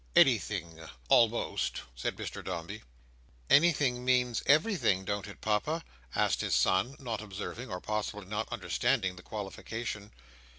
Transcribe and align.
Anything—almost," 0.15 1.81
said 1.95 2.15
Mr 2.17 2.43
Dombey. 2.43 2.81
"Anything 3.51 4.03
means 4.03 4.41
everything, 4.47 5.05
don't 5.05 5.27
it, 5.27 5.41
Papa?" 5.41 5.83
asked 6.15 6.41
his 6.41 6.55
son: 6.55 6.95
not 6.97 7.21
observing, 7.21 7.69
or 7.69 7.79
possibly 7.79 8.25
not 8.25 8.47
understanding, 8.51 9.15
the 9.15 9.21
qualification. 9.21 10.11